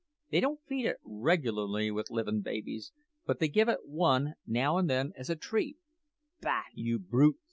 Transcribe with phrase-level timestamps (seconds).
[0.31, 2.91] They don't feed it regularly with livin' babies,
[3.27, 5.77] but they give it one now and then as a treat.
[6.41, 7.37] Bah, you brute!"